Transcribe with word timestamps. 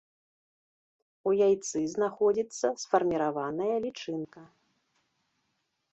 У 1.31 1.33
яйцы 1.47 1.79
знаходзіцца 1.93 2.67
сфарміраваная 2.85 3.75
лічынка. 3.87 4.41